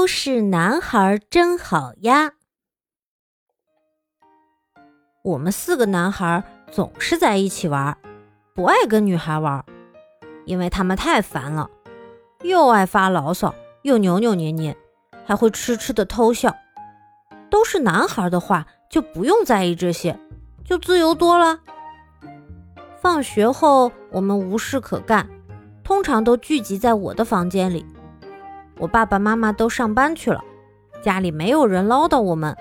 [0.00, 2.32] 都是男孩真好呀！
[5.22, 6.42] 我们四个男孩
[6.72, 7.98] 总是在一起玩，
[8.54, 9.62] 不爱跟女孩玩，
[10.46, 11.68] 因为他们太烦了，
[12.40, 14.74] 又爱发牢骚，又扭扭捏捏，
[15.26, 16.56] 还会痴痴的偷笑。
[17.50, 20.18] 都是男孩的话，就不用在意这些，
[20.64, 21.60] 就自由多了。
[23.02, 25.28] 放学后，我们无事可干，
[25.84, 27.84] 通常都聚集在我的房间里。
[28.80, 30.42] 我爸爸妈妈都上班去了，
[31.02, 32.56] 家里没有人唠叨我们。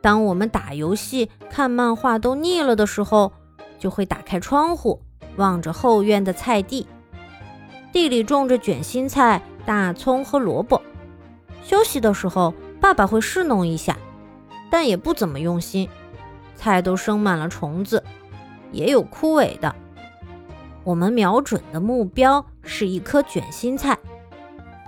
[0.00, 3.30] 当我们打游戏、看漫画都腻了的时候，
[3.78, 5.02] 就会打开窗户，
[5.36, 6.86] 望着后院的菜地，
[7.92, 10.80] 地里种着卷心菜、大葱和萝卜。
[11.62, 13.98] 休息的时候，爸爸会侍弄一下，
[14.70, 15.90] 但也不怎么用心，
[16.54, 18.02] 菜都生满了虫子，
[18.72, 19.74] 也有枯萎的。
[20.84, 23.98] 我们瞄准的目标是一颗卷心菜。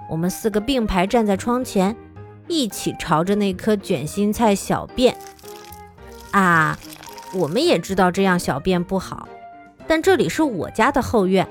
[0.09, 1.96] 我们四个并排站在窗前，
[2.48, 5.17] 一起朝着那颗卷心菜小便。
[6.31, 6.78] 啊，
[7.34, 9.28] 我们也知道这样小便不好，
[9.86, 11.48] 但这里是我家的后院，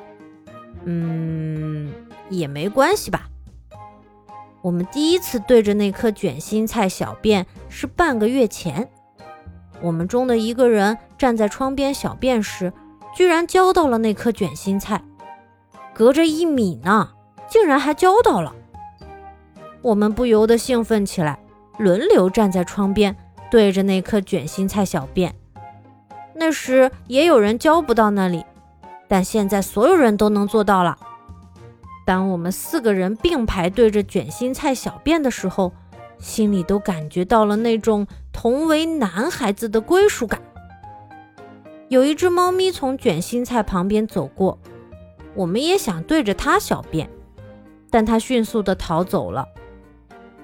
[0.83, 1.91] 嗯，
[2.29, 3.27] 也没关系吧。
[4.61, 8.89] 我们第一次对着那颗卷心菜小便是半个月前。
[9.81, 12.71] 我们中的一个人站在窗边小便时，
[13.15, 15.03] 居然浇到了那颗卷心菜，
[15.93, 17.11] 隔着一米呢。
[17.47, 18.53] 竟然还交到了，
[19.81, 21.39] 我们不由得兴奋起来，
[21.77, 23.15] 轮流站在窗边
[23.49, 25.33] 对着那颗卷心菜小便。
[26.33, 28.43] 那时也有人交不到那里，
[29.07, 30.97] 但现在所有人都能做到了。
[32.05, 35.71] 当我们四个人并排对着卷心菜小便的时候，
[36.19, 40.41] 心里都感觉到了那种同为男孩子的归属感。
[41.87, 44.59] 有一只猫咪从卷心菜旁边走过，
[45.35, 47.09] 我们也想对着它小便。
[47.95, 49.47] 但他迅速的逃走了。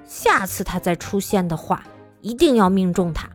[0.05, 1.83] 下次他再出现的话，
[2.21, 3.29] 一定要命中他。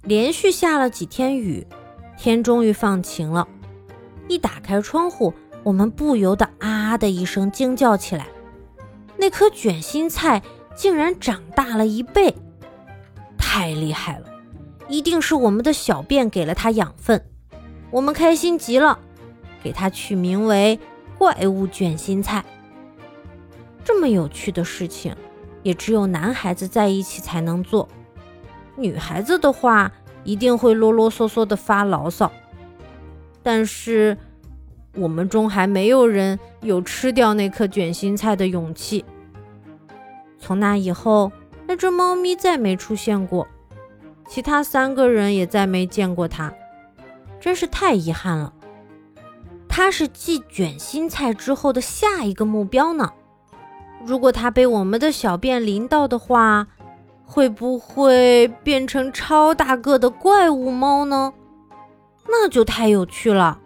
[0.00, 1.66] 连续下了几天雨，
[2.16, 3.46] 天终于放晴了。
[4.26, 8.26] 一打开窗户，我们不由得啊的一声惊叫起来。
[9.18, 10.40] 那颗卷心菜
[10.74, 12.34] 竟然长大了一倍，
[13.36, 14.28] 太厉害了！
[14.88, 17.22] 一定是我们的小便给了它养分。
[17.90, 18.98] 我们开心极了，
[19.62, 20.80] 给它取名为。
[21.22, 22.44] 怪物卷心菜，
[23.84, 25.14] 这么有趣的事情，
[25.62, 27.88] 也只有男孩子在一起才能做。
[28.74, 29.92] 女孩子的话，
[30.24, 32.32] 一定会啰啰嗦嗦的发牢骚。
[33.40, 34.18] 但是，
[34.96, 39.04] 我们中还没有人有吃掉那颗卷心菜的勇气。
[40.40, 41.30] 从那以后，
[41.68, 43.46] 那只猫咪再没出现过，
[44.26, 46.52] 其他三个人也再没见过它，
[47.38, 48.52] 真是太遗憾了。
[49.74, 53.10] 它是继卷心菜之后的下一个目标呢。
[54.04, 56.66] 如果它被我们的小便淋到的话，
[57.24, 61.32] 会不会变成超大个的怪物猫呢？
[62.28, 63.60] 那就太有趣了。